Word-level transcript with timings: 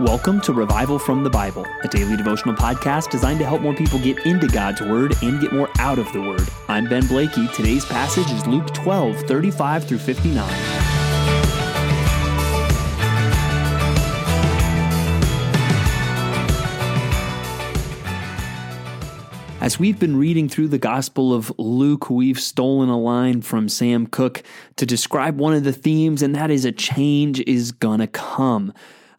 Welcome 0.00 0.42
to 0.42 0.52
Revival 0.52 0.98
from 0.98 1.24
the 1.24 1.30
Bible, 1.30 1.64
a 1.82 1.88
daily 1.88 2.18
devotional 2.18 2.54
podcast 2.54 3.08
designed 3.08 3.38
to 3.38 3.46
help 3.46 3.62
more 3.62 3.72
people 3.72 3.98
get 3.98 4.26
into 4.26 4.46
God's 4.46 4.82
Word 4.82 5.14
and 5.22 5.40
get 5.40 5.54
more 5.54 5.70
out 5.78 5.98
of 5.98 6.12
the 6.12 6.20
Word. 6.20 6.46
I'm 6.68 6.86
Ben 6.86 7.06
Blakey. 7.06 7.48
Today's 7.54 7.86
passage 7.86 8.30
is 8.30 8.46
Luke 8.46 8.66
12, 8.74 9.22
35 9.22 9.88
through 9.88 9.96
59. 9.96 10.50
As 19.62 19.78
we've 19.78 19.98
been 19.98 20.18
reading 20.18 20.50
through 20.50 20.68
the 20.68 20.76
Gospel 20.76 21.32
of 21.32 21.50
Luke, 21.56 22.10
we've 22.10 22.38
stolen 22.38 22.90
a 22.90 23.00
line 23.00 23.40
from 23.40 23.70
Sam 23.70 24.06
Cooke 24.06 24.42
to 24.76 24.84
describe 24.84 25.38
one 25.38 25.54
of 25.54 25.64
the 25.64 25.72
themes, 25.72 26.20
and 26.20 26.34
that 26.34 26.50
is 26.50 26.66
a 26.66 26.72
change 26.72 27.40
is 27.40 27.72
gonna 27.72 28.06
come. 28.06 28.74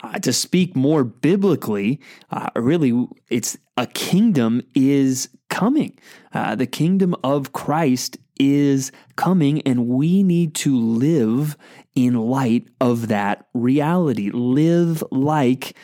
Uh, 0.07 0.19
to 0.19 0.31
speak 0.31 0.73
more 0.73 1.03
biblically, 1.03 1.99
uh, 2.31 2.49
really, 2.55 3.07
it's 3.29 3.57
a 3.75 3.85
kingdom 3.85 4.61
is 4.73 5.27
coming. 5.49 5.97
Uh, 6.33 6.55
the 6.55 6.65
kingdom 6.65 7.13
of 7.25 7.51
Christ 7.51 8.17
is 8.39 8.93
coming, 9.17 9.61
and 9.63 9.87
we 9.89 10.23
need 10.23 10.55
to 10.55 10.77
live 10.77 11.57
in 11.93 12.13
light 12.13 12.69
of 12.79 13.09
that 13.09 13.47
reality. 13.53 14.29
Live 14.31 15.03
like 15.11 15.75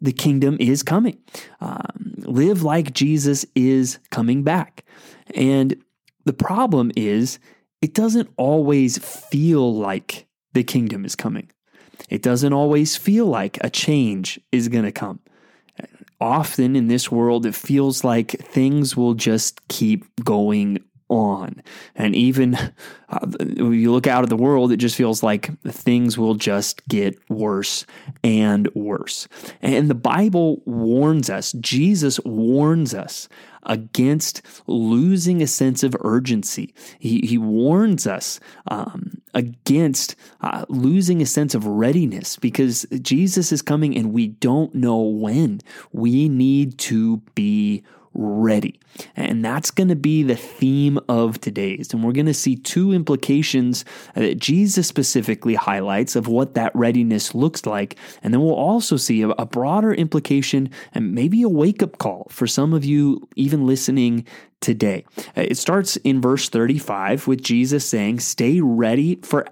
the 0.00 0.12
kingdom 0.12 0.56
is 0.60 0.84
coming. 0.84 1.18
Um, 1.60 2.14
live 2.18 2.62
like 2.62 2.92
Jesus 2.92 3.44
is 3.56 3.98
coming 4.10 4.44
back. 4.44 4.84
And 5.34 5.74
the 6.24 6.32
problem 6.32 6.92
is, 6.94 7.40
it 7.80 7.94
doesn't 7.94 8.30
always 8.36 8.98
feel 8.98 9.74
like 9.74 10.28
the 10.52 10.62
kingdom 10.62 11.04
is 11.04 11.16
coming. 11.16 11.50
It 12.12 12.20
doesn't 12.20 12.52
always 12.52 12.94
feel 12.94 13.24
like 13.24 13.56
a 13.64 13.70
change 13.70 14.38
is 14.52 14.68
going 14.68 14.84
to 14.84 14.92
come. 14.92 15.20
Often 16.20 16.76
in 16.76 16.88
this 16.88 17.10
world, 17.10 17.46
it 17.46 17.54
feels 17.54 18.04
like 18.04 18.32
things 18.32 18.94
will 18.94 19.14
just 19.14 19.66
keep 19.68 20.04
going 20.22 20.84
on. 21.12 21.62
And 21.94 22.16
even 22.16 22.54
uh, 23.08 23.26
when 23.26 23.74
you 23.74 23.92
look 23.92 24.06
out 24.06 24.22
at 24.22 24.30
the 24.30 24.36
world, 24.36 24.72
it 24.72 24.78
just 24.78 24.96
feels 24.96 25.22
like 25.22 25.50
things 25.64 26.16
will 26.18 26.34
just 26.34 26.86
get 26.88 27.18
worse 27.28 27.86
and 28.24 28.68
worse. 28.74 29.28
And 29.60 29.88
the 29.88 29.94
Bible 29.94 30.62
warns 30.64 31.30
us, 31.30 31.52
Jesus 31.52 32.18
warns 32.24 32.94
us 32.94 33.28
against 33.64 34.42
losing 34.66 35.40
a 35.40 35.46
sense 35.46 35.84
of 35.84 35.94
urgency. 36.00 36.74
He, 36.98 37.20
he 37.20 37.38
warns 37.38 38.06
us 38.06 38.40
um, 38.68 39.22
against 39.34 40.16
uh, 40.40 40.64
losing 40.68 41.22
a 41.22 41.26
sense 41.26 41.54
of 41.54 41.66
readiness 41.66 42.36
because 42.36 42.86
Jesus 43.00 43.52
is 43.52 43.62
coming 43.62 43.96
and 43.96 44.12
we 44.12 44.28
don't 44.28 44.74
know 44.74 45.00
when. 45.00 45.60
We 45.92 46.28
need 46.28 46.78
to 46.78 47.18
be 47.34 47.52
ready. 47.72 48.01
And 49.16 49.44
that's 49.44 49.70
going 49.70 49.88
to 49.88 49.96
be 49.96 50.22
the 50.22 50.36
theme 50.36 50.98
of 51.08 51.40
today's. 51.40 51.92
And 51.92 52.04
we're 52.04 52.12
going 52.12 52.26
to 52.26 52.34
see 52.34 52.56
two 52.56 52.92
implications 52.92 53.84
that 54.14 54.38
Jesus 54.38 54.86
specifically 54.86 55.54
highlights 55.54 56.16
of 56.16 56.28
what 56.28 56.54
that 56.54 56.74
readiness 56.74 57.34
looks 57.34 57.66
like. 57.66 57.96
And 58.22 58.32
then 58.32 58.42
we'll 58.42 58.54
also 58.54 58.96
see 58.96 59.22
a, 59.22 59.46
broader 59.52 59.92
implication 59.92 60.70
and 60.94 61.14
maybe 61.14 61.42
a 61.42 61.48
wake 61.48 61.82
up 61.82 61.98
call 61.98 62.26
for 62.30 62.46
some 62.46 62.72
of 62.72 62.84
you, 62.84 63.28
even 63.36 63.66
listening 63.66 64.24
today. 64.62 65.04
Uh, 65.36 65.42
it 65.42 65.58
starts 65.58 65.96
in 65.98 66.22
verse 66.22 66.48
35 66.48 67.26
with 67.26 67.42
Jesus 67.42 67.86
saying, 67.86 68.20
Stay 68.20 68.60
ready 68.60 69.16
for, 69.16 69.46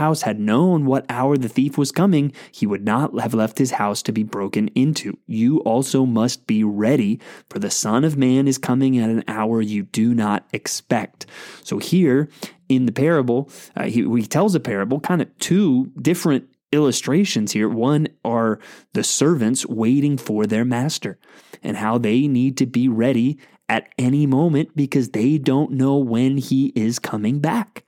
house 0.00 0.22
had 0.22 0.40
known 0.40 0.86
what 0.86 1.06
hour 1.08 1.36
the 1.36 1.48
thief 1.48 1.78
was 1.78 1.92
coming, 1.92 2.32
he 2.50 2.66
would 2.66 2.84
not 2.84 3.18
have 3.20 3.34
left 3.34 3.58
his 3.58 3.72
house 3.72 4.02
to 4.02 4.12
be 4.12 4.24
broken 4.24 4.68
into. 4.68 5.16
You 5.26 5.58
also 5.60 6.04
must 6.04 6.46
be 6.46 6.64
ready, 6.64 7.20
for 7.48 7.60
the 7.60 7.70
Son 7.70 8.02
of 8.02 8.16
Man 8.16 8.48
is 8.48 8.58
coming 8.58 8.98
at 8.98 9.10
an 9.10 9.22
hour 9.28 9.60
you 9.60 9.84
do 9.84 10.14
not 10.14 10.46
expect. 10.52 11.26
So 11.62 11.78
here 11.78 12.28
in 12.68 12.86
the 12.86 12.92
parable, 12.92 13.50
uh, 13.76 13.84
he, 13.84 14.02
he 14.02 14.26
tells 14.26 14.54
a 14.54 14.60
parable, 14.60 15.00
kind 15.00 15.22
of 15.22 15.28
two 15.38 15.92
different 16.00 16.48
illustrations 16.72 17.52
here. 17.52 17.68
One 17.68 18.08
are 18.24 18.58
the 18.92 19.04
servants 19.04 19.66
waiting 19.66 20.16
for 20.16 20.46
their 20.46 20.64
master 20.64 21.18
and 21.62 21.76
how 21.76 21.98
they 21.98 22.26
need 22.26 22.56
to 22.58 22.66
be 22.66 22.88
ready 22.88 23.38
at 23.68 23.88
any 23.98 24.26
moment 24.26 24.74
because 24.74 25.10
they 25.10 25.38
don't 25.38 25.72
know 25.72 25.96
when 25.96 26.38
he 26.38 26.72
is 26.74 26.98
coming 26.98 27.38
back. 27.40 27.84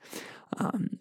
Um, 0.57 0.97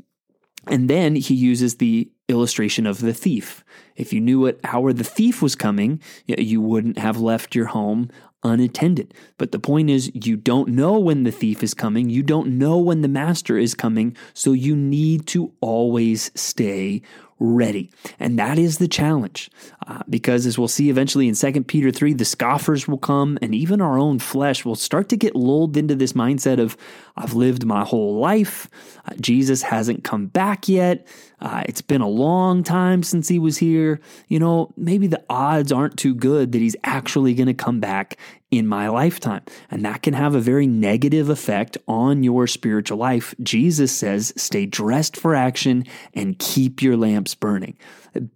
and 0.68 0.88
then 0.88 1.16
he 1.16 1.34
uses 1.34 1.76
the 1.76 2.10
illustration 2.28 2.86
of 2.86 3.00
the 3.00 3.12
thief. 3.12 3.64
If 3.96 4.12
you 4.12 4.20
knew 4.20 4.40
what 4.40 4.60
hour 4.64 4.92
the 4.92 5.04
thief 5.04 5.42
was 5.42 5.54
coming, 5.54 6.00
you 6.26 6.60
wouldn't 6.60 6.98
have 6.98 7.18
left 7.18 7.54
your 7.54 7.66
home 7.66 8.10
unattended. 8.44 9.14
But 9.38 9.52
the 9.52 9.58
point 9.58 9.90
is, 9.90 10.10
you 10.14 10.36
don't 10.36 10.70
know 10.70 10.98
when 10.98 11.22
the 11.22 11.30
thief 11.30 11.62
is 11.62 11.74
coming. 11.74 12.10
You 12.10 12.22
don't 12.22 12.58
know 12.58 12.78
when 12.78 13.02
the 13.02 13.08
master 13.08 13.56
is 13.58 13.74
coming. 13.74 14.16
So 14.34 14.52
you 14.52 14.74
need 14.74 15.26
to 15.28 15.52
always 15.60 16.30
stay 16.34 17.02
ready. 17.42 17.90
And 18.20 18.38
that 18.38 18.58
is 18.58 18.78
the 18.78 18.88
challenge. 18.88 19.50
Uh, 19.86 20.02
because 20.08 20.46
as 20.46 20.58
we'll 20.58 20.68
see 20.68 20.88
eventually 20.88 21.28
in 21.28 21.34
2 21.34 21.64
Peter 21.64 21.90
3, 21.90 22.12
the 22.14 22.24
scoffers 22.24 22.86
will 22.86 22.98
come, 22.98 23.38
and 23.42 23.54
even 23.54 23.80
our 23.80 23.98
own 23.98 24.18
flesh 24.18 24.64
will 24.64 24.76
start 24.76 25.08
to 25.08 25.16
get 25.16 25.34
lulled 25.34 25.76
into 25.76 25.94
this 25.94 26.12
mindset 26.12 26.60
of, 26.60 26.76
I've 27.16 27.34
lived 27.34 27.66
my 27.66 27.84
whole 27.84 28.18
life. 28.18 28.68
Uh, 29.04 29.14
Jesus 29.20 29.62
hasn't 29.62 30.04
come 30.04 30.26
back 30.26 30.68
yet. 30.68 31.06
Uh, 31.42 31.64
it's 31.66 31.82
been 31.82 32.00
a 32.00 32.08
long 32.08 32.62
time 32.62 33.02
since 33.02 33.26
he 33.28 33.38
was 33.38 33.58
here. 33.58 34.00
You 34.28 34.38
know, 34.38 34.72
maybe 34.76 35.08
the 35.08 35.24
odds 35.28 35.72
aren't 35.72 35.98
too 35.98 36.14
good 36.14 36.52
that 36.52 36.60
he's 36.60 36.76
actually 36.84 37.34
going 37.34 37.48
to 37.48 37.54
come 37.54 37.80
back 37.80 38.16
in 38.52 38.66
my 38.66 38.88
lifetime. 38.88 39.42
And 39.68 39.84
that 39.84 40.02
can 40.02 40.14
have 40.14 40.36
a 40.36 40.40
very 40.40 40.68
negative 40.68 41.28
effect 41.28 41.76
on 41.88 42.22
your 42.22 42.46
spiritual 42.46 42.98
life. 42.98 43.34
Jesus 43.42 43.90
says, 43.90 44.32
stay 44.36 44.66
dressed 44.66 45.16
for 45.16 45.34
action 45.34 45.84
and 46.14 46.38
keep 46.38 46.80
your 46.80 46.96
lamps 46.96 47.34
burning. 47.34 47.76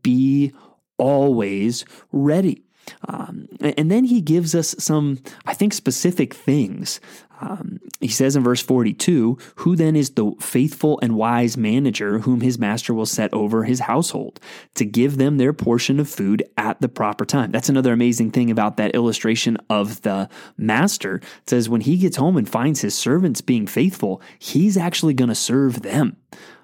Be 0.02 0.52
always 0.98 1.84
ready. 2.10 2.64
Um, 3.08 3.48
and 3.60 3.90
then 3.90 4.04
he 4.04 4.20
gives 4.20 4.54
us 4.54 4.74
some, 4.78 5.18
I 5.44 5.54
think, 5.54 5.72
specific 5.72 6.34
things 6.34 7.00
um, 7.40 7.80
he 8.00 8.08
says 8.08 8.36
in 8.36 8.42
verse 8.42 8.62
42 8.62 9.38
Who 9.56 9.76
then 9.76 9.96
is 9.96 10.10
the 10.10 10.32
faithful 10.40 10.98
and 11.02 11.16
wise 11.16 11.56
manager 11.56 12.20
whom 12.20 12.40
his 12.40 12.58
master 12.58 12.94
will 12.94 13.06
set 13.06 13.32
over 13.32 13.64
his 13.64 13.80
household 13.80 14.40
to 14.74 14.84
give 14.84 15.16
them 15.16 15.38
their 15.38 15.52
portion 15.52 16.00
of 16.00 16.08
food 16.08 16.44
at 16.56 16.80
the 16.80 16.88
proper 16.88 17.24
time? 17.24 17.50
That's 17.50 17.68
another 17.68 17.92
amazing 17.92 18.30
thing 18.30 18.50
about 18.50 18.76
that 18.76 18.94
illustration 18.94 19.58
of 19.70 20.02
the 20.02 20.28
master. 20.56 21.16
It 21.16 21.50
says 21.50 21.68
when 21.68 21.82
he 21.82 21.96
gets 21.98 22.16
home 22.16 22.36
and 22.36 22.48
finds 22.48 22.80
his 22.80 22.94
servants 22.94 23.40
being 23.40 23.66
faithful, 23.66 24.20
he's 24.38 24.76
actually 24.76 25.14
going 25.14 25.28
to 25.28 25.34
serve 25.34 25.82
them. 25.82 26.16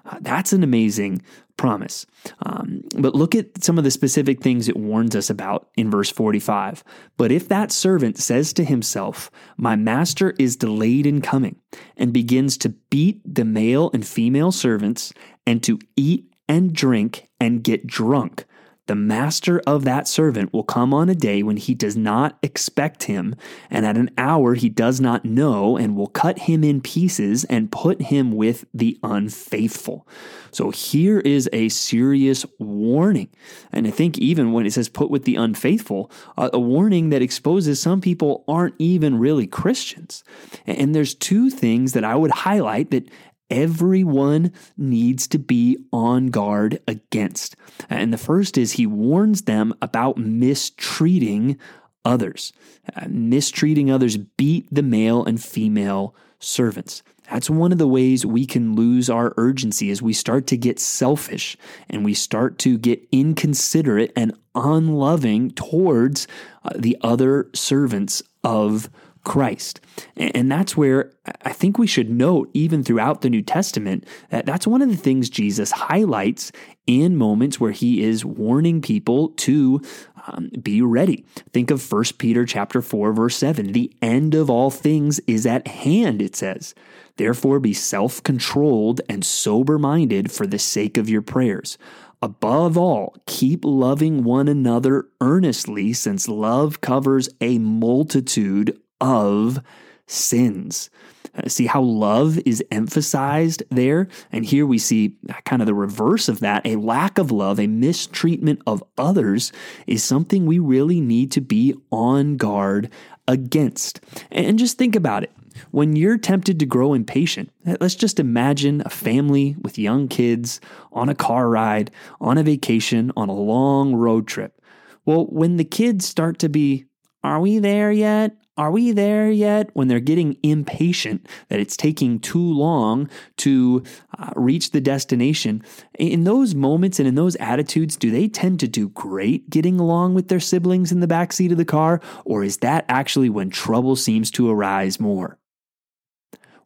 Uh, 0.05 0.17
that's 0.21 0.51
an 0.51 0.63
amazing 0.63 1.21
promise. 1.57 2.05
Um, 2.45 2.81
but 2.97 3.15
look 3.15 3.35
at 3.35 3.63
some 3.63 3.77
of 3.77 3.83
the 3.83 3.91
specific 3.91 4.41
things 4.41 4.67
it 4.67 4.77
warns 4.77 5.15
us 5.15 5.29
about 5.29 5.69
in 5.75 5.89
verse 5.89 6.09
45. 6.09 6.83
But 7.17 7.31
if 7.31 7.47
that 7.47 7.71
servant 7.71 8.17
says 8.17 8.53
to 8.53 8.63
himself, 8.63 9.29
My 9.57 9.75
master 9.75 10.33
is 10.39 10.55
delayed 10.55 11.05
in 11.05 11.21
coming, 11.21 11.57
and 11.97 12.13
begins 12.13 12.57
to 12.59 12.69
beat 12.69 13.21
the 13.25 13.45
male 13.45 13.89
and 13.93 14.05
female 14.05 14.51
servants, 14.51 15.13
and 15.45 15.63
to 15.63 15.79
eat 15.95 16.33
and 16.47 16.73
drink 16.73 17.29
and 17.39 17.63
get 17.63 17.87
drunk, 17.87 18.45
the 18.85 18.95
master 18.95 19.61
of 19.65 19.85
that 19.85 20.07
servant 20.07 20.51
will 20.51 20.63
come 20.63 20.93
on 20.93 21.07
a 21.07 21.15
day 21.15 21.41
when 21.41 21.57
he 21.57 21.73
does 21.73 21.95
not 21.95 22.37
expect 22.43 23.03
him, 23.03 23.35
and 23.69 23.85
at 23.85 23.97
an 23.97 24.11
hour 24.17 24.55
he 24.55 24.67
does 24.69 24.99
not 24.99 25.23
know, 25.23 25.77
and 25.77 25.95
will 25.95 26.07
cut 26.07 26.39
him 26.39 26.63
in 26.63 26.81
pieces 26.81 27.45
and 27.45 27.71
put 27.71 28.01
him 28.01 28.33
with 28.33 28.65
the 28.73 28.99
unfaithful. 29.03 30.07
So 30.51 30.69
here 30.69 31.19
is 31.19 31.49
a 31.53 31.69
serious 31.69 32.45
warning. 32.59 33.29
And 33.71 33.87
I 33.87 33.91
think 33.91 34.17
even 34.17 34.51
when 34.51 34.65
it 34.65 34.73
says 34.73 34.89
put 34.89 35.09
with 35.09 35.23
the 35.23 35.35
unfaithful, 35.35 36.11
a 36.37 36.59
warning 36.59 37.09
that 37.09 37.21
exposes 37.21 37.81
some 37.81 38.01
people 38.01 38.43
aren't 38.47 38.75
even 38.79 39.17
really 39.17 39.47
Christians. 39.47 40.23
And 40.67 40.93
there's 40.93 41.15
two 41.15 41.49
things 41.49 41.93
that 41.93 42.03
I 42.03 42.15
would 42.15 42.31
highlight 42.31 42.91
that 42.91 43.09
everyone 43.53 44.51
needs 44.75 45.27
to 45.27 45.37
be 45.37 45.77
on 45.93 46.27
guard 46.27 46.81
against. 46.87 47.55
And 47.87 48.11
the 48.11 48.17
first 48.17 48.57
is 48.57 48.73
he 48.73 48.87
warns 48.87 49.43
them 49.43 49.75
about 49.79 50.17
mistreating 50.17 51.59
others. 52.03 52.51
Uh, 52.95 53.05
mistreating 53.07 53.91
others 53.91 54.17
beat 54.17 54.67
the 54.71 54.81
male 54.81 55.23
and 55.23 55.41
female 55.41 56.15
servants. 56.39 57.03
That's 57.31 57.49
one 57.49 57.71
of 57.71 57.77
the 57.77 57.87
ways 57.87 58.25
we 58.25 58.45
can 58.45 58.75
lose 58.75 59.09
our 59.09 59.33
urgency 59.37 59.91
as 59.91 60.01
we 60.01 60.13
start 60.13 60.47
to 60.47 60.57
get 60.57 60.79
selfish 60.79 61.55
and 61.89 62.03
we 62.03 62.13
start 62.13 62.57
to 62.59 62.77
get 62.77 63.07
inconsiderate 63.11 64.11
and 64.15 64.33
unloving 64.55 65.51
towards 65.51 66.27
uh, 66.65 66.71
the 66.75 66.97
other 67.01 67.49
servants 67.53 68.23
of 68.43 68.89
Christ. 69.23 69.79
And 70.17 70.51
that's 70.51 70.75
where 70.75 71.11
I 71.43 71.53
think 71.53 71.77
we 71.77 71.87
should 71.87 72.09
note, 72.09 72.49
even 72.53 72.83
throughout 72.83 73.21
the 73.21 73.29
New 73.29 73.41
Testament, 73.41 74.05
that 74.29 74.45
that's 74.45 74.67
one 74.67 74.81
of 74.81 74.89
the 74.89 74.97
things 74.97 75.29
Jesus 75.29 75.71
highlights 75.71 76.51
in 76.85 77.15
moments 77.15 77.59
where 77.59 77.71
he 77.71 78.03
is 78.03 78.25
warning 78.25 78.81
people 78.81 79.29
to 79.29 79.81
um, 80.27 80.49
be 80.61 80.81
ready. 80.81 81.25
Think 81.53 81.71
of 81.71 81.91
1 81.91 82.03
Peter 82.17 82.45
chapter 82.45 82.81
4 82.81 83.13
verse 83.13 83.37
7. 83.37 83.71
The 83.71 83.93
end 84.01 84.35
of 84.35 84.49
all 84.49 84.69
things 84.69 85.19
is 85.27 85.45
at 85.45 85.67
hand, 85.67 86.21
it 86.21 86.35
says. 86.35 86.75
Therefore 87.15 87.59
be 87.59 87.73
self-controlled 87.73 89.01
and 89.07 89.23
sober-minded 89.23 90.31
for 90.31 90.47
the 90.47 90.59
sake 90.59 90.97
of 90.97 91.09
your 91.09 91.21
prayers. 91.21 91.77
Above 92.21 92.77
all, 92.77 93.15
keep 93.25 93.65
loving 93.65 94.23
one 94.23 94.47
another 94.47 95.07
earnestly, 95.19 95.91
since 95.91 96.29
love 96.29 96.79
covers 96.79 97.27
a 97.41 97.57
multitude 97.57 98.79
of 99.03 99.61
sins. 100.07 100.89
Uh, 101.35 101.49
see 101.49 101.65
how 101.65 101.81
love 101.81 102.39
is 102.45 102.63
emphasized 102.71 103.63
there? 103.69 104.07
And 104.31 104.45
here 104.45 104.65
we 104.65 104.77
see 104.77 105.17
kind 105.45 105.61
of 105.61 105.65
the 105.65 105.73
reverse 105.73 106.29
of 106.29 106.39
that. 106.41 106.65
A 106.65 106.75
lack 106.75 107.17
of 107.17 107.31
love, 107.31 107.59
a 107.59 107.67
mistreatment 107.67 108.61
of 108.65 108.83
others 108.97 109.51
is 109.87 110.03
something 110.03 110.45
we 110.45 110.59
really 110.59 111.01
need 111.01 111.31
to 111.31 111.41
be 111.41 111.73
on 111.91 112.37
guard 112.37 112.91
against. 113.27 113.99
And 114.31 114.59
just 114.59 114.77
think 114.77 114.95
about 114.95 115.23
it. 115.23 115.31
When 115.71 115.95
you're 115.95 116.17
tempted 116.17 116.59
to 116.59 116.65
grow 116.65 116.93
impatient, 116.93 117.51
let's 117.79 117.95
just 117.95 118.19
imagine 118.19 118.81
a 118.85 118.89
family 118.89 119.55
with 119.61 119.77
young 119.77 120.07
kids 120.07 120.59
on 120.91 121.09
a 121.09 121.15
car 121.15 121.49
ride, 121.49 121.91
on 122.19 122.37
a 122.37 122.43
vacation, 122.43 123.11
on 123.15 123.29
a 123.29 123.33
long 123.33 123.95
road 123.95 124.27
trip. 124.27 124.59
Well, 125.05 125.25
when 125.25 125.57
the 125.57 125.65
kids 125.65 126.05
start 126.05 126.39
to 126.39 126.49
be, 126.49 126.85
are 127.23 127.39
we 127.39 127.59
there 127.59 127.91
yet? 127.91 128.35
Are 128.55 128.69
we 128.69 128.91
there 128.91 129.31
yet? 129.31 129.69
When 129.73 129.87
they're 129.87 129.99
getting 129.99 130.37
impatient 130.43 131.27
that 131.49 131.59
it's 131.59 131.75
taking 131.75 132.19
too 132.19 132.53
long 132.53 133.09
to 133.37 133.83
uh, 134.19 134.31
reach 134.35 134.71
the 134.71 134.81
destination, 134.81 135.63
in 135.97 136.23
those 136.23 136.53
moments 136.53 136.99
and 136.99 137.07
in 137.07 137.15
those 137.15 137.35
attitudes, 137.37 137.95
do 137.95 138.11
they 138.11 138.27
tend 138.27 138.59
to 138.59 138.67
do 138.67 138.89
great 138.89 139.49
getting 139.49 139.79
along 139.79 140.13
with 140.13 140.27
their 140.27 140.39
siblings 140.39 140.91
in 140.91 140.99
the 140.99 141.07
back 141.07 141.33
seat 141.33 141.51
of 141.51 141.57
the 141.57 141.65
car? 141.65 141.99
Or 142.25 142.43
is 142.43 142.57
that 142.57 142.85
actually 142.87 143.29
when 143.29 143.49
trouble 143.49 143.95
seems 143.95 144.29
to 144.31 144.51
arise 144.51 144.99
more? 144.99 145.39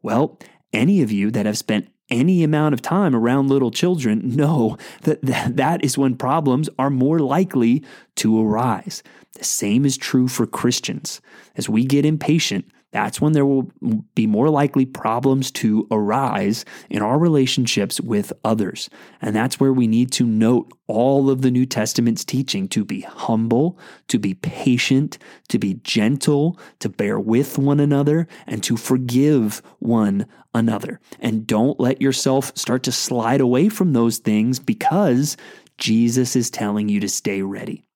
Well, 0.01 0.39
any 0.73 1.01
of 1.01 1.11
you 1.11 1.31
that 1.31 1.45
have 1.45 1.57
spent 1.57 1.89
any 2.09 2.43
amount 2.43 2.73
of 2.73 2.81
time 2.81 3.15
around 3.15 3.49
little 3.49 3.71
children 3.71 4.35
know 4.35 4.77
that 5.01 5.21
that 5.21 5.83
is 5.83 5.97
when 5.97 6.15
problems 6.15 6.69
are 6.79 6.89
more 6.89 7.19
likely 7.19 7.83
to 8.15 8.41
arise. 8.45 9.03
The 9.33 9.43
same 9.43 9.85
is 9.85 9.97
true 9.97 10.27
for 10.27 10.47
Christians. 10.47 11.21
As 11.55 11.69
we 11.69 11.85
get 11.85 12.05
impatient, 12.05 12.65
that's 12.91 13.19
when 13.19 13.33
there 13.33 13.45
will 13.45 13.69
be 14.15 14.27
more 14.27 14.49
likely 14.49 14.85
problems 14.85 15.51
to 15.51 15.87
arise 15.91 16.63
in 16.89 17.01
our 17.01 17.19
relationships 17.19 17.99
with 17.99 18.31
others. 18.43 18.89
And 19.21 19.35
that's 19.35 19.59
where 19.59 19.73
we 19.73 19.87
need 19.87 20.11
to 20.13 20.25
note 20.25 20.71
all 20.87 21.29
of 21.29 21.41
the 21.41 21.51
New 21.51 21.65
Testament's 21.65 22.23
teaching 22.23 22.67
to 22.69 22.85
be 22.85 23.01
humble, 23.01 23.77
to 24.07 24.17
be 24.17 24.35
patient, 24.35 25.17
to 25.49 25.59
be 25.59 25.75
gentle, 25.83 26.57
to 26.79 26.87
bear 26.87 27.19
with 27.19 27.57
one 27.57 27.81
another, 27.81 28.27
and 28.47 28.63
to 28.63 28.77
forgive 28.77 29.61
one 29.79 30.25
another. 30.53 31.01
And 31.19 31.45
don't 31.45 31.79
let 31.79 32.01
yourself 32.01 32.53
start 32.55 32.83
to 32.83 32.91
slide 32.91 33.41
away 33.41 33.67
from 33.67 33.91
those 33.93 34.17
things 34.17 34.59
because 34.59 35.35
Jesus 35.77 36.35
is 36.35 36.49
telling 36.49 36.89
you 36.89 36.99
to 37.01 37.09
stay 37.09 37.41
ready. 37.41 37.86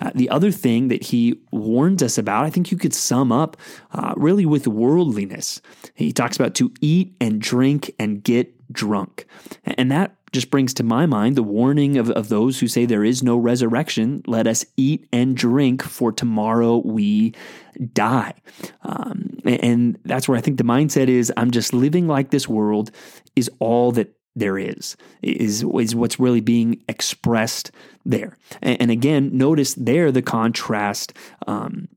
Uh, 0.00 0.10
the 0.14 0.30
other 0.30 0.50
thing 0.50 0.88
that 0.88 1.02
he 1.04 1.40
warns 1.50 2.02
us 2.02 2.18
about, 2.18 2.44
I 2.44 2.50
think 2.50 2.70
you 2.70 2.76
could 2.76 2.94
sum 2.94 3.32
up 3.32 3.56
uh, 3.92 4.14
really 4.16 4.46
with 4.46 4.66
worldliness. 4.66 5.60
He 5.94 6.12
talks 6.12 6.36
about 6.36 6.54
to 6.56 6.72
eat 6.80 7.14
and 7.20 7.40
drink 7.40 7.94
and 7.98 8.22
get 8.22 8.52
drunk. 8.72 9.26
And 9.64 9.90
that 9.90 10.16
just 10.32 10.50
brings 10.50 10.74
to 10.74 10.82
my 10.82 11.06
mind 11.06 11.36
the 11.36 11.42
warning 11.42 11.96
of, 11.96 12.10
of 12.10 12.28
those 12.28 12.60
who 12.60 12.68
say 12.68 12.84
there 12.84 13.04
is 13.04 13.22
no 13.22 13.36
resurrection. 13.36 14.22
Let 14.26 14.46
us 14.46 14.66
eat 14.76 15.08
and 15.12 15.36
drink, 15.36 15.82
for 15.82 16.12
tomorrow 16.12 16.78
we 16.78 17.34
die. 17.92 18.34
Um, 18.82 19.38
and 19.44 19.98
that's 20.04 20.28
where 20.28 20.36
I 20.36 20.40
think 20.40 20.58
the 20.58 20.64
mindset 20.64 21.08
is 21.08 21.32
I'm 21.36 21.50
just 21.50 21.72
living 21.72 22.06
like 22.06 22.30
this 22.30 22.48
world 22.48 22.90
is 23.34 23.50
all 23.60 23.92
that 23.92 24.15
there 24.36 24.58
is, 24.58 24.96
is, 25.22 25.64
is 25.64 25.94
what's 25.94 26.20
really 26.20 26.40
being 26.40 26.82
expressed 26.88 27.72
there. 28.04 28.36
And, 28.62 28.82
and 28.82 28.90
again, 28.90 29.36
notice 29.36 29.74
there 29.74 30.12
the 30.12 30.22
contrast 30.22 31.12
um, 31.46 31.88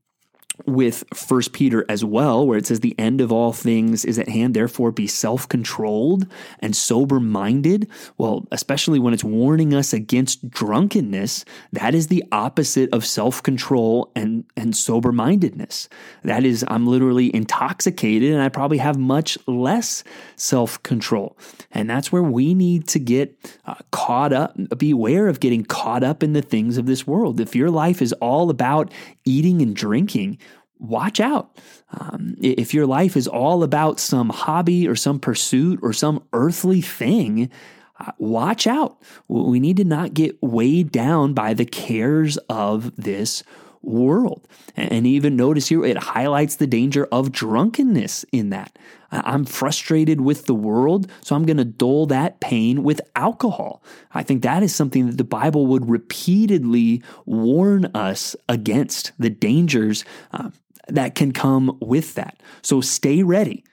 with 0.66 1.04
First 1.14 1.52
Peter 1.52 1.84
as 1.88 2.04
well, 2.04 2.46
where 2.46 2.58
it 2.58 2.66
says 2.66 2.80
the 2.80 2.98
end 2.98 3.20
of 3.20 3.32
all 3.32 3.52
things 3.52 4.04
is 4.04 4.18
at 4.18 4.28
hand. 4.28 4.54
Therefore, 4.54 4.90
be 4.92 5.06
self-controlled 5.06 6.26
and 6.60 6.74
sober-minded. 6.74 7.88
Well, 8.18 8.46
especially 8.52 8.98
when 8.98 9.14
it's 9.14 9.24
warning 9.24 9.74
us 9.74 9.92
against 9.92 10.50
drunkenness, 10.50 11.44
that 11.72 11.94
is 11.94 12.06
the 12.08 12.24
opposite 12.32 12.92
of 12.92 13.04
self-control 13.06 14.10
and 14.14 14.44
and 14.56 14.76
sober-mindedness. 14.76 15.88
That 16.22 16.44
is, 16.44 16.64
I'm 16.68 16.86
literally 16.86 17.34
intoxicated, 17.34 18.32
and 18.32 18.42
I 18.42 18.48
probably 18.48 18.78
have 18.78 18.98
much 18.98 19.38
less 19.46 20.04
self-control. 20.36 21.36
And 21.72 21.88
that's 21.88 22.12
where 22.12 22.22
we 22.22 22.54
need 22.54 22.88
to 22.88 22.98
get 22.98 23.58
uh, 23.66 23.74
caught 23.90 24.32
up. 24.32 24.56
Beware 24.78 25.28
of 25.28 25.40
getting 25.40 25.64
caught 25.64 26.02
up 26.02 26.22
in 26.22 26.32
the 26.32 26.42
things 26.42 26.76
of 26.78 26.86
this 26.86 27.06
world. 27.06 27.40
If 27.40 27.54
your 27.54 27.70
life 27.70 28.02
is 28.02 28.12
all 28.14 28.50
about 28.50 28.92
eating 29.24 29.62
and 29.62 29.74
drinking 29.74 30.38
watch 30.80 31.20
out. 31.20 31.56
Um, 31.92 32.36
if 32.40 32.74
your 32.74 32.86
life 32.86 33.16
is 33.16 33.28
all 33.28 33.62
about 33.62 34.00
some 34.00 34.30
hobby 34.30 34.88
or 34.88 34.96
some 34.96 35.20
pursuit 35.20 35.78
or 35.82 35.92
some 35.92 36.22
earthly 36.32 36.80
thing, 36.80 37.50
uh, 37.98 38.12
watch 38.18 38.66
out. 38.66 39.00
We 39.28 39.60
need 39.60 39.76
to 39.76 39.84
not 39.84 40.14
get 40.14 40.42
weighed 40.42 40.90
down 40.90 41.34
by 41.34 41.54
the 41.54 41.66
cares 41.66 42.38
of 42.48 42.96
this 42.96 43.42
world. 43.82 44.46
And 44.76 45.06
even 45.06 45.36
notice 45.36 45.68
here, 45.68 45.84
it 45.84 45.96
highlights 45.96 46.56
the 46.56 46.66
danger 46.66 47.06
of 47.10 47.32
drunkenness 47.32 48.24
in 48.32 48.50
that. 48.50 48.78
I'm 49.10 49.44
frustrated 49.44 50.20
with 50.20 50.46
the 50.46 50.54
world, 50.54 51.10
so 51.20 51.34
I'm 51.34 51.44
going 51.44 51.56
to 51.56 51.64
dull 51.64 52.06
that 52.06 52.40
pain 52.40 52.84
with 52.84 53.00
alcohol. 53.16 53.82
I 54.12 54.22
think 54.22 54.42
that 54.42 54.62
is 54.62 54.74
something 54.74 55.06
that 55.06 55.18
the 55.18 55.24
Bible 55.24 55.66
would 55.66 55.88
repeatedly 55.88 57.02
warn 57.26 57.86
us 57.86 58.36
against 58.48 59.12
the 59.18 59.30
dangers 59.30 60.04
uh, 60.32 60.50
that 60.94 61.14
can 61.14 61.32
come 61.32 61.76
with 61.80 62.14
that. 62.14 62.40
So 62.62 62.80
stay 62.80 63.22
ready 63.22 63.64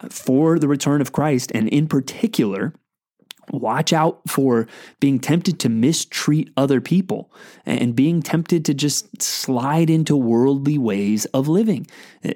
uh, 0.00 0.08
for 0.08 0.58
the 0.58 0.68
return 0.68 1.00
of 1.00 1.12
Christ. 1.12 1.52
And 1.54 1.68
in 1.68 1.86
particular, 1.86 2.74
watch 3.50 3.92
out 3.92 4.20
for 4.28 4.66
being 5.00 5.18
tempted 5.18 5.58
to 5.60 5.68
mistreat 5.68 6.50
other 6.56 6.80
people 6.80 7.30
and 7.66 7.94
being 7.94 8.22
tempted 8.22 8.64
to 8.64 8.74
just 8.74 9.22
slide 9.22 9.90
into 9.90 10.16
worldly 10.16 10.78
ways 10.78 11.24
of 11.26 11.48
living. 11.48 11.86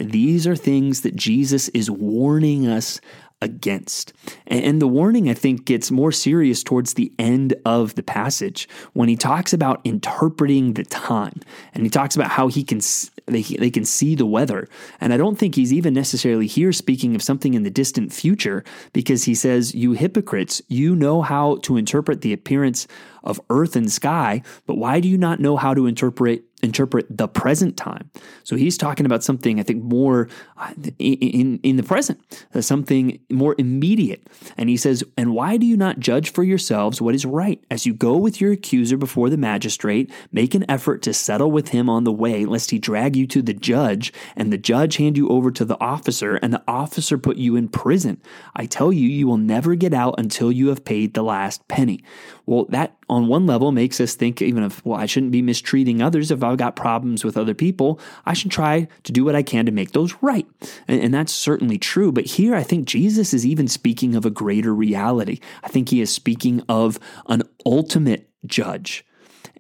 These 0.00 0.46
are 0.46 0.56
things 0.56 1.02
that 1.02 1.16
Jesus 1.16 1.68
is 1.70 1.90
warning 1.90 2.66
us 2.66 3.00
against. 3.42 4.12
And 4.46 4.80
the 4.80 4.88
warning, 4.88 5.28
I 5.28 5.34
think, 5.34 5.64
gets 5.64 5.90
more 5.90 6.12
serious 6.12 6.62
towards 6.62 6.94
the 6.94 7.12
end 7.18 7.54
of 7.64 7.94
the 7.94 8.02
passage 8.02 8.68
when 8.94 9.08
he 9.08 9.16
talks 9.16 9.52
about 9.52 9.80
interpreting 9.84 10.72
the 10.72 10.84
time. 10.84 11.40
And 11.74 11.84
he 11.84 11.90
talks 11.90 12.16
about 12.16 12.30
how 12.30 12.48
he 12.48 12.64
can 12.64 12.80
they, 13.26 13.42
they 13.42 13.70
can 13.70 13.84
see 13.84 14.14
the 14.14 14.26
weather. 14.26 14.68
And 15.00 15.12
I 15.12 15.16
don't 15.16 15.36
think 15.36 15.54
he's 15.54 15.72
even 15.72 15.92
necessarily 15.92 16.46
here 16.46 16.72
speaking 16.72 17.14
of 17.14 17.22
something 17.22 17.54
in 17.54 17.64
the 17.64 17.70
distant 17.70 18.12
future 18.12 18.64
because 18.92 19.24
he 19.24 19.34
says, 19.34 19.74
You 19.74 19.92
hypocrites, 19.92 20.62
you 20.68 20.94
know 20.94 21.22
how 21.22 21.56
to 21.62 21.76
interpret 21.76 22.20
the 22.20 22.32
appearance 22.32 22.86
of 23.24 23.40
earth 23.50 23.74
and 23.74 23.90
sky, 23.90 24.42
but 24.66 24.76
why 24.76 25.00
do 25.00 25.08
you 25.08 25.18
not 25.18 25.40
know 25.40 25.56
how 25.56 25.74
to 25.74 25.86
interpret 25.86 26.44
interpret 26.66 27.06
the 27.08 27.28
present 27.28 27.76
time. 27.76 28.10
So 28.44 28.56
he's 28.56 28.76
talking 28.76 29.06
about 29.06 29.24
something 29.24 29.58
I 29.58 29.62
think 29.62 29.82
more 29.82 30.28
uh, 30.58 30.74
in 30.98 31.58
in 31.62 31.76
the 31.76 31.82
present, 31.82 32.18
uh, 32.54 32.60
something 32.60 33.18
more 33.30 33.54
immediate. 33.56 34.26
And 34.58 34.68
he 34.68 34.76
says, 34.76 35.02
"And 35.16 35.32
why 35.32 35.56
do 35.56 35.64
you 35.64 35.76
not 35.76 36.00
judge 36.00 36.32
for 36.32 36.44
yourselves 36.44 37.00
what 37.00 37.14
is 37.14 37.24
right? 37.24 37.62
As 37.70 37.86
you 37.86 37.94
go 37.94 38.16
with 38.18 38.40
your 38.40 38.52
accuser 38.52 38.96
before 38.96 39.30
the 39.30 39.36
magistrate, 39.36 40.12
make 40.32 40.54
an 40.54 40.68
effort 40.68 41.02
to 41.02 41.14
settle 41.14 41.50
with 41.50 41.68
him 41.68 41.88
on 41.88 42.04
the 42.04 42.12
way, 42.12 42.44
lest 42.44 42.70
he 42.70 42.78
drag 42.78 43.16
you 43.16 43.26
to 43.28 43.40
the 43.42 43.54
judge, 43.54 44.12
and 44.34 44.52
the 44.52 44.58
judge 44.58 44.96
hand 44.96 45.16
you 45.16 45.28
over 45.28 45.50
to 45.52 45.64
the 45.64 45.80
officer, 45.80 46.34
and 46.36 46.52
the 46.52 46.64
officer 46.66 47.16
put 47.16 47.36
you 47.36 47.56
in 47.56 47.68
prison. 47.68 48.20
I 48.54 48.66
tell 48.66 48.92
you, 48.92 49.08
you 49.08 49.26
will 49.26 49.38
never 49.38 49.74
get 49.76 49.94
out 49.94 50.18
until 50.18 50.50
you 50.50 50.68
have 50.68 50.84
paid 50.84 51.14
the 51.14 51.22
last 51.22 51.68
penny." 51.68 52.02
Well, 52.46 52.66
that 52.70 52.96
on 53.08 53.28
one 53.28 53.46
level 53.46 53.70
makes 53.72 54.00
us 54.00 54.14
think 54.14 54.42
even 54.42 54.62
of, 54.62 54.84
well, 54.84 54.98
I 54.98 55.06
shouldn't 55.06 55.32
be 55.32 55.42
mistreating 55.42 56.02
others. 56.02 56.30
If 56.30 56.42
I've 56.42 56.56
got 56.56 56.76
problems 56.76 57.24
with 57.24 57.36
other 57.36 57.54
people, 57.54 58.00
I 58.24 58.32
should 58.32 58.50
try 58.50 58.88
to 59.04 59.12
do 59.12 59.24
what 59.24 59.36
I 59.36 59.42
can 59.42 59.66
to 59.66 59.72
make 59.72 59.92
those 59.92 60.14
right. 60.20 60.46
And, 60.88 61.00
and, 61.00 61.14
that's 61.14 61.32
certainly 61.32 61.78
true. 61.78 62.12
But 62.12 62.26
here, 62.26 62.54
I 62.54 62.62
think 62.62 62.86
Jesus 62.86 63.32
is 63.32 63.46
even 63.46 63.68
speaking 63.68 64.14
of 64.14 64.26
a 64.26 64.30
greater 64.30 64.74
reality. 64.74 65.40
I 65.62 65.68
think 65.68 65.88
he 65.88 66.00
is 66.00 66.12
speaking 66.12 66.62
of 66.68 66.98
an 67.28 67.42
ultimate 67.64 68.28
judge 68.44 69.04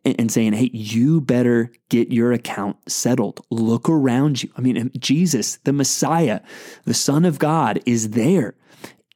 and, 0.04 0.16
and 0.18 0.32
saying, 0.32 0.54
hey, 0.54 0.70
you 0.72 1.20
better 1.20 1.70
get 1.88 2.12
your 2.12 2.32
account 2.32 2.76
settled. 2.88 3.40
Look 3.50 3.88
around 3.88 4.42
you. 4.42 4.50
I 4.56 4.60
mean, 4.60 4.78
um, 4.78 4.90
Jesus, 4.98 5.56
the 5.64 5.72
Messiah, 5.72 6.40
the 6.84 6.94
Son 6.94 7.24
of 7.24 7.38
God, 7.38 7.80
is 7.86 8.10
there 8.10 8.54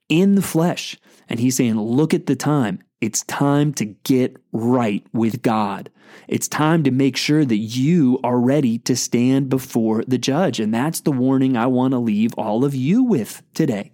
in 0.08 0.34
the 0.34 0.42
flesh. 0.42 0.96
And 1.28 1.40
he's 1.40 1.56
saying, 1.56 1.78
look 1.80 2.12
at 2.14 2.26
the 2.26 2.36
time. 2.36 2.82
It's 3.00 3.22
time 3.24 3.72
to 3.74 3.86
get 3.86 4.36
right 4.52 5.04
with 5.12 5.42
God. 5.42 5.90
It's 6.28 6.48
time 6.48 6.82
to 6.84 6.90
make 6.90 7.16
sure 7.16 7.44
that 7.44 7.56
you 7.56 8.20
are 8.22 8.38
ready 8.38 8.78
to 8.80 8.94
stand 8.94 9.48
before 9.48 10.04
the 10.06 10.18
judge. 10.18 10.60
And 10.60 10.74
that's 10.74 11.00
the 11.00 11.12
warning 11.12 11.56
I 11.56 11.66
want 11.66 11.92
to 11.92 11.98
leave 11.98 12.32
all 12.36 12.64
of 12.64 12.74
you 12.74 13.02
with 13.02 13.42
today. 13.54 13.90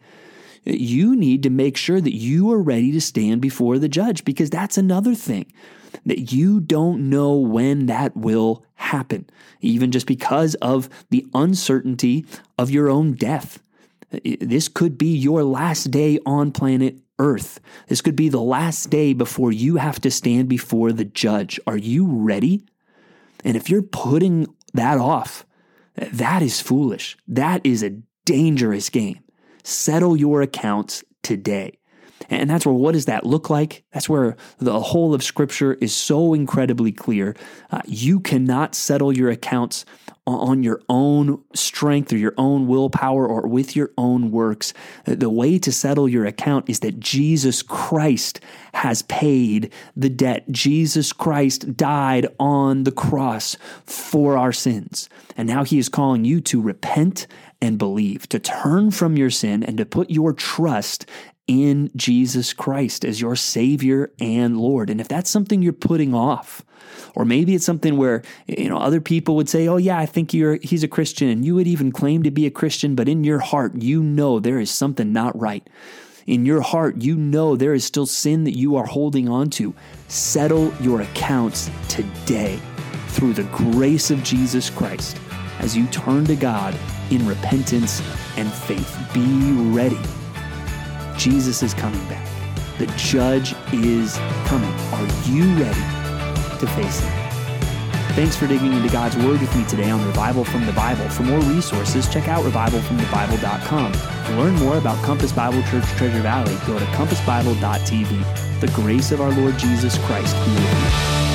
You 0.64 1.14
need 1.14 1.44
to 1.44 1.50
make 1.50 1.76
sure 1.76 2.00
that 2.00 2.16
you 2.16 2.50
are 2.50 2.60
ready 2.60 2.90
to 2.92 3.00
stand 3.00 3.40
before 3.40 3.78
the 3.78 3.88
judge 3.88 4.24
because 4.24 4.50
that's 4.50 4.76
another 4.76 5.14
thing 5.14 5.52
that 6.04 6.32
you 6.32 6.58
don't 6.58 7.08
know 7.08 7.36
when 7.36 7.86
that 7.86 8.16
will 8.16 8.64
happen, 8.74 9.30
even 9.60 9.92
just 9.92 10.06
because 10.06 10.56
of 10.56 10.88
the 11.10 11.24
uncertainty 11.34 12.26
of 12.58 12.70
your 12.70 12.88
own 12.88 13.12
death. 13.12 13.62
This 14.40 14.68
could 14.68 14.98
be 14.98 15.16
your 15.16 15.44
last 15.44 15.90
day 15.90 16.18
on 16.26 16.50
planet 16.50 16.98
earth. 17.18 17.60
This 17.88 18.00
could 18.00 18.16
be 18.16 18.28
the 18.28 18.40
last 18.40 18.90
day 18.90 19.12
before 19.12 19.52
you 19.52 19.76
have 19.76 20.00
to 20.02 20.10
stand 20.10 20.48
before 20.48 20.92
the 20.92 21.04
judge. 21.04 21.58
Are 21.66 21.76
you 21.76 22.06
ready? 22.06 22.64
And 23.44 23.56
if 23.56 23.70
you're 23.70 23.82
putting 23.82 24.46
that 24.74 24.98
off, 24.98 25.46
that 25.94 26.42
is 26.42 26.60
foolish. 26.60 27.16
That 27.26 27.64
is 27.64 27.82
a 27.82 27.98
dangerous 28.24 28.90
game. 28.90 29.20
Settle 29.62 30.16
your 30.16 30.42
accounts 30.42 31.04
today. 31.22 31.78
And 32.28 32.50
that's 32.50 32.66
where 32.66 32.74
what 32.74 32.92
does 32.92 33.04
that 33.06 33.24
look 33.24 33.50
like? 33.50 33.84
That's 33.92 34.08
where 34.08 34.36
the 34.58 34.80
whole 34.80 35.14
of 35.14 35.22
Scripture 35.22 35.74
is 35.74 35.94
so 35.94 36.34
incredibly 36.34 36.92
clear. 36.92 37.36
Uh, 37.70 37.82
you 37.86 38.20
cannot 38.20 38.74
settle 38.74 39.16
your 39.16 39.30
accounts 39.30 39.84
on 40.26 40.62
your 40.62 40.80
own 40.88 41.42
strength 41.54 42.12
or 42.12 42.16
your 42.16 42.34
own 42.36 42.66
willpower 42.66 43.26
or 43.26 43.46
with 43.46 43.76
your 43.76 43.92
own 43.96 44.30
works. 44.30 44.74
The 45.04 45.30
way 45.30 45.58
to 45.60 45.70
settle 45.70 46.08
your 46.08 46.26
account 46.26 46.68
is 46.68 46.80
that 46.80 46.98
Jesus 46.98 47.62
Christ 47.62 48.40
has 48.74 49.02
paid 49.02 49.72
the 49.94 50.08
debt. 50.10 50.50
Jesus 50.50 51.12
Christ 51.12 51.76
died 51.76 52.26
on 52.40 52.84
the 52.84 52.92
cross 52.92 53.56
for 53.84 54.36
our 54.36 54.52
sins. 54.52 55.08
And 55.36 55.48
now 55.48 55.64
he 55.64 55.78
is 55.78 55.88
calling 55.88 56.24
you 56.24 56.40
to 56.42 56.60
repent 56.60 57.26
and 57.62 57.78
believe, 57.78 58.28
to 58.28 58.38
turn 58.38 58.90
from 58.90 59.16
your 59.16 59.30
sin 59.30 59.62
and 59.62 59.78
to 59.78 59.86
put 59.86 60.10
your 60.10 60.32
trust 60.32 61.06
in 61.46 61.90
Jesus 61.94 62.52
Christ 62.52 63.04
as 63.04 63.20
your 63.20 63.36
Savior 63.36 64.10
and 64.20 64.58
Lord. 64.58 64.90
And 64.90 65.00
if 65.00 65.08
that's 65.08 65.30
something 65.30 65.62
you're 65.62 65.72
putting 65.72 66.14
off, 66.14 66.64
or 67.14 67.24
maybe 67.24 67.54
it's 67.54 67.64
something 67.64 67.96
where 67.96 68.22
you 68.46 68.68
know 68.68 68.78
other 68.78 69.00
people 69.00 69.36
would 69.36 69.48
say, 69.48 69.68
"Oh 69.68 69.76
yeah, 69.76 69.98
I 69.98 70.06
think 70.06 70.34
you're 70.34 70.58
he's 70.62 70.82
a 70.82 70.88
Christian," 70.88 71.28
and 71.28 71.44
you 71.44 71.54
would 71.54 71.66
even 71.66 71.92
claim 71.92 72.22
to 72.22 72.30
be 72.30 72.46
a 72.46 72.50
Christian, 72.50 72.94
but 72.94 73.08
in 73.08 73.24
your 73.24 73.38
heart 73.38 73.76
you 73.76 74.02
know 74.02 74.38
there 74.40 74.58
is 74.58 74.70
something 74.70 75.12
not 75.12 75.38
right. 75.38 75.66
In 76.26 76.44
your 76.44 76.60
heart, 76.60 77.02
you 77.02 77.16
know 77.16 77.54
there 77.54 77.74
is 77.74 77.84
still 77.84 78.06
sin 78.06 78.44
that 78.44 78.58
you 78.58 78.74
are 78.74 78.86
holding 78.86 79.28
on 79.28 79.48
to. 79.50 79.72
Settle 80.08 80.74
your 80.80 81.02
accounts 81.02 81.70
today 81.88 82.58
through 83.10 83.32
the 83.32 83.44
grace 83.44 84.10
of 84.10 84.24
Jesus 84.24 84.68
Christ 84.68 85.18
as 85.60 85.76
you 85.76 85.86
turn 85.86 86.24
to 86.26 86.34
God 86.34 86.76
in 87.10 87.26
repentance 87.26 88.02
and 88.36 88.52
faith. 88.52 88.98
Be 89.14 89.52
ready 89.70 90.00
Jesus 91.18 91.62
is 91.62 91.74
coming 91.74 92.04
back. 92.08 92.26
The 92.78 92.86
judge 92.96 93.54
is 93.72 94.16
coming. 94.46 94.72
Are 94.92 95.06
you 95.24 95.44
ready 95.54 96.58
to 96.58 96.66
face 96.74 97.00
him? 97.00 97.26
Thanks 98.14 98.34
for 98.34 98.46
digging 98.46 98.72
into 98.72 98.88
God's 98.88 99.16
Word 99.16 99.40
with 99.40 99.54
me 99.54 99.64
today 99.66 99.90
on 99.90 100.04
Revival 100.06 100.44
from 100.44 100.64
the 100.64 100.72
Bible. 100.72 101.06
For 101.10 101.22
more 101.22 101.40
resources, 101.40 102.08
check 102.08 102.28
out 102.28 102.44
revivalfromthebible.com. 102.44 103.92
To 103.92 104.36
learn 104.36 104.54
more 104.54 104.78
about 104.78 105.02
Compass 105.04 105.32
Bible 105.32 105.62
Church 105.64 105.84
Treasure 105.96 106.22
Valley, 106.22 106.56
go 106.66 106.78
to 106.78 106.84
compassbible.tv. 106.86 108.60
The 108.60 108.68
grace 108.68 109.12
of 109.12 109.20
our 109.20 109.32
Lord 109.32 109.58
Jesus 109.58 109.98
Christ 109.98 110.34
be 110.46 110.52
with 110.52 111.20
you. 111.20 111.25